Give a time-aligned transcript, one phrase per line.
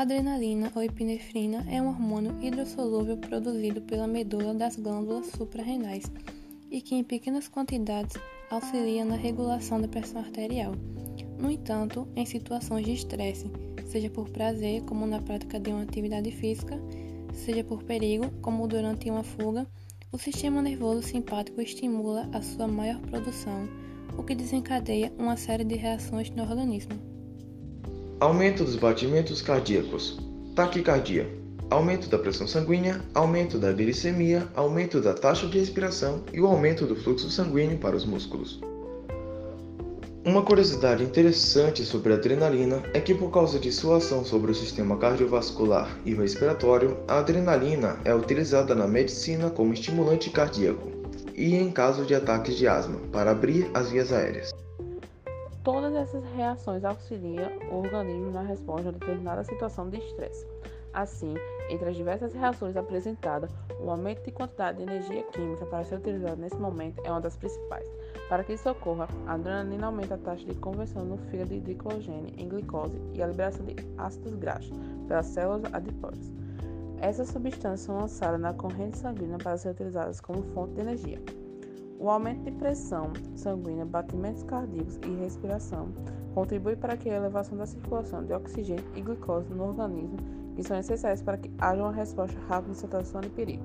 [0.00, 6.10] A adrenalina ou epinefrina é um hormônio hidrossolúvel produzido pela medula das glândulas suprarrenais
[6.70, 8.16] e que, em pequenas quantidades,
[8.48, 10.72] auxilia na regulação da pressão arterial.
[11.38, 13.44] No entanto, em situações de estresse,
[13.84, 16.80] seja por prazer, como na prática de uma atividade física,
[17.34, 19.66] seja por perigo, como durante uma fuga,
[20.10, 23.68] o sistema nervoso simpático estimula a sua maior produção,
[24.16, 27.19] o que desencadeia uma série de reações no organismo.
[28.20, 30.18] Aumento dos batimentos cardíacos,
[30.54, 31.26] taquicardia,
[31.70, 36.84] aumento da pressão sanguínea, aumento da glicemia, aumento da taxa de respiração e o aumento
[36.84, 38.60] do fluxo sanguíneo para os músculos.
[40.22, 44.54] Uma curiosidade interessante sobre a adrenalina é que, por causa de sua ação sobre o
[44.54, 50.90] sistema cardiovascular e respiratório, a adrenalina é utilizada na medicina como estimulante cardíaco
[51.34, 54.59] e em caso de ataques de asma, para abrir as vias aéreas.
[55.62, 60.46] Todas essas reações auxiliam o organismo na resposta a determinada situação de estresse.
[60.92, 61.34] Assim,
[61.68, 66.36] entre as diversas reações apresentadas, o aumento de quantidade de energia química para ser utilizada
[66.36, 67.86] nesse momento é uma das principais.
[68.28, 72.32] Para que isso ocorra, a adrenalina aumenta a taxa de conversão no fígado de glicogênio
[72.38, 76.32] em glicose e a liberação de ácidos graxos pelas células adiposas.
[77.00, 81.39] Essas substâncias são lançadas na corrente sanguínea para serem utilizadas como fonte de energia.
[82.00, 85.92] O aumento de pressão sanguínea, batimentos cardíacos e respiração
[86.32, 90.16] contribui para que a elevação da circulação de oxigênio e glicose no organismo,
[90.56, 93.64] que são essenciais para que haja uma resposta rápida em situação de perigo.